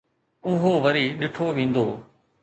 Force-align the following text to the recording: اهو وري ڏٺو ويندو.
اهو 0.49 0.71
وري 0.83 1.05
ڏٺو 1.19 1.45
ويندو. 1.57 1.85